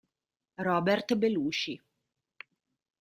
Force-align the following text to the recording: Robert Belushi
Robert 0.57 1.13
Belushi 1.13 1.77